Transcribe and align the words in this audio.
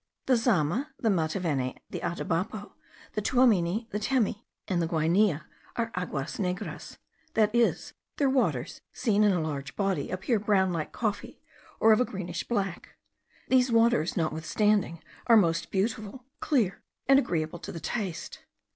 The 0.25 0.35
Zama, 0.35 0.95
the 0.99 1.09
Mataveni, 1.09 1.77
the 1.91 1.99
Atabapo, 1.99 2.71
the 3.13 3.21
Tuamini, 3.21 3.87
the 3.91 3.99
Temi, 3.99 4.47
and 4.67 4.81
the 4.81 4.87
Guainia, 4.87 5.43
are 5.75 5.91
aguas 5.93 6.39
negras, 6.39 6.97
that 7.35 7.53
is, 7.53 7.93
their 8.17 8.27
waters, 8.27 8.81
seen 8.91 9.23
in 9.23 9.31
a 9.31 9.39
large 9.39 9.75
body, 9.75 10.09
appear 10.09 10.39
brown 10.39 10.73
like 10.73 10.91
coffee, 10.91 11.39
or 11.79 11.93
of 11.93 12.01
a 12.01 12.05
greenish 12.05 12.43
black. 12.47 12.95
These 13.49 13.71
waters, 13.71 14.17
notwithstanding, 14.17 15.03
are 15.27 15.37
most 15.37 15.69
beautiful, 15.69 16.25
clear, 16.39 16.81
and 17.05 17.19
agreeable 17.19 17.59
to 17.59 17.71
the 17.71 17.79
taste. 17.79 18.39